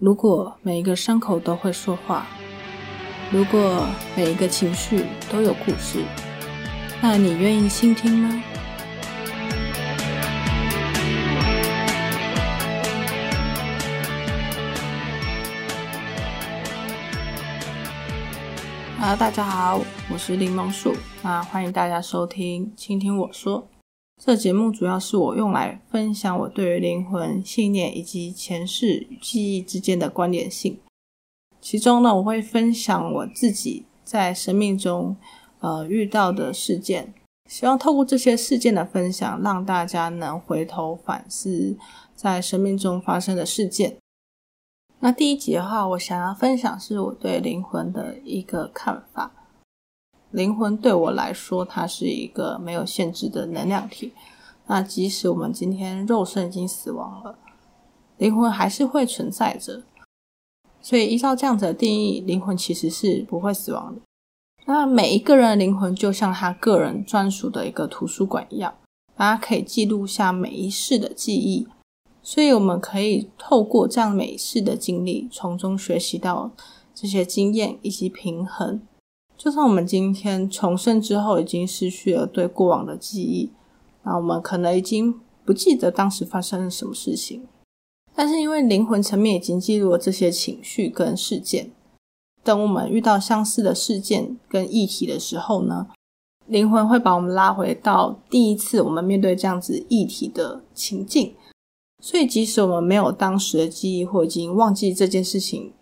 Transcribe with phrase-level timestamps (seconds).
[0.00, 2.26] 如果每一个伤口都会说话，
[3.30, 6.02] 如果每一个情绪都有故事，
[7.02, 8.42] 那你愿意倾听吗
[18.98, 23.69] ？Hello，大家好，我是柠檬树，那欢迎大家收听，倾听我说。
[24.22, 30.78] 这节目主要是我用来分享我对于灵魂、信念以及前世与记忆之间的关联性。
[31.58, 35.16] 其中呢，我会分享我自己在生命中
[35.60, 37.14] 呃遇到的事件，
[37.48, 41.78] 希望透过这些事件的分享，让大家能回头反思
[42.14, 43.96] 在生命中发生的事件。
[44.98, 49.32] 那第一集的话，我想要分享是我对灵魂的一个看法。
[50.30, 54.12] 灵魂对我来说，它是一个没有限制的能量体。
[54.66, 57.36] 那即使我们今天肉身已经死亡了，
[58.18, 59.82] 灵魂还是会存在着。
[60.80, 64.00] 所以依照这样子的定义，灵魂其实是不会死亡的。
[64.66, 68.72] 那每一个人的灵魂就像他个人专属的一个图书馆一样，
[69.16, 71.66] 大家可以记录下每一世的记忆。
[72.22, 76.50] 所以我们可以透过这样每一世的经历，从中学习到
[76.94, 78.80] 这些经验以及平衡。
[79.42, 83.50] 就算我们今天重生之后已经失去了对过往的记忆，
[84.02, 87.48] 那我们可能已经不记得当时发生了什么事情，
[88.14, 91.70] 但是因为灵魂层面已经记录了这些情绪跟事件，
[92.44, 95.86] 等我们遇到相似的事件跟议题的时候呢，
[96.46, 101.34] 灵魂会把我们拉回到第一次我们面对这样子议题的情境，
[102.02, 105.72] 所以即使我们没有当时的记忆或已经忘记这件事情。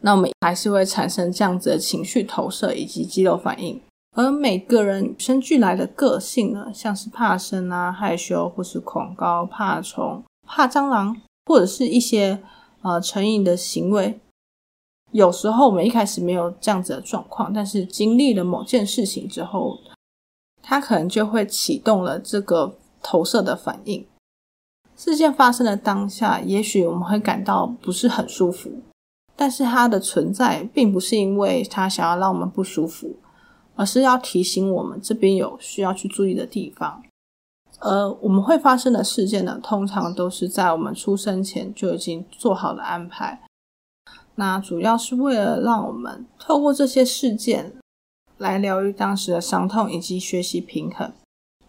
[0.00, 3.80] 那我们还是会产生这样子的情绪投射以及肌肉反应，
[4.16, 12.42] 而每个人与生俱来的个性呢，像是怕生啊、害羞或是恐高、怕虫、怕蟑螂，或者是一些
[12.82, 14.18] 呃成瘾的行为，
[15.12, 19.78] 有时候我们一开始没有这样子的状况，但是经历了某件事情之后，
[20.62, 24.06] 它可能就会启动了这个投射的反应。
[24.96, 28.70] 事件发生的当下，也许我们会感到不是很舒服。
[29.40, 33.16] 但是它的存在并不是因为它想要让我们不舒服，
[33.74, 37.02] 而是要提醒我们这边有需要去注意的地方。
[37.78, 43.40] 而我们会发生的事件呢，通常都是在我们出生前就已经做好了安排。
[44.34, 47.72] 那主要是为了让我们透过这些事件
[48.36, 51.10] 来疗愈当时的伤痛，以及学习平衡。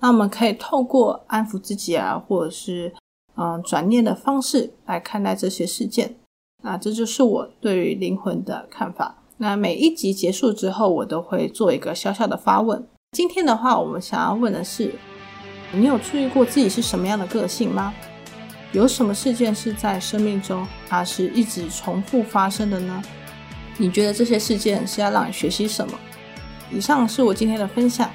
[0.02, 2.94] 那我们可以透过安抚自己啊，或者是
[3.38, 6.18] 嗯转念的方式来看待这些事件。
[6.62, 9.16] 那这就是我对于灵魂的看法。
[9.38, 12.88] 那每一集结束之后，我都会做一个小小的发问。
[13.14, 14.94] 今天的话，我们想要问的是：
[15.74, 17.94] 你有注意过自己是什么样的个性吗？
[18.72, 23.02] 有什么事件是在生命中它是一直重复发生的呢？
[23.78, 26.00] 你觉得这些事件是要让你学习什么？
[26.72, 28.10] 以上是我今天的分享，